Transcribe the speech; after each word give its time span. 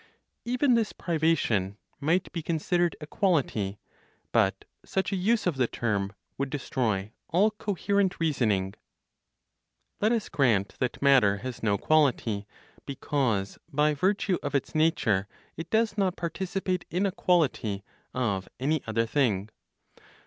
EVEN 0.45 0.73
THIS 0.73 0.93
PRIVATION 0.93 1.77
MIGHT 1.99 2.31
BE 2.31 2.41
CONSIDERED 2.41 2.95
A 3.01 3.05
QUALITY; 3.05 3.77
BUT 4.31 4.65
SUCH 4.83 5.11
A 5.13 5.15
USE 5.15 5.45
OF 5.45 5.57
THE 5.57 5.67
TERM 5.67 6.13
WOULD 6.39 6.49
DESTROY 6.49 7.11
ALL 7.27 7.51
COHERENT 7.51 8.19
REASONING. 8.19 8.73
Let 9.99 10.11
us 10.11 10.27
grant 10.27 10.69
that 10.79 11.03
matter 11.03 11.37
has 11.37 11.61
no 11.61 11.77
quality, 11.77 12.47
because, 12.87 13.59
by 13.71 13.93
virtue 13.93 14.39
of 14.41 14.55
its 14.55 14.73
nature, 14.73 15.27
it 15.55 15.69
does 15.69 15.95
not 15.99 16.17
participate 16.17 16.83
in 16.89 17.05
a 17.05 17.11
quality 17.11 17.83
of 18.15 18.49
any 18.59 18.81
other 18.87 19.05
thing. 19.05 19.49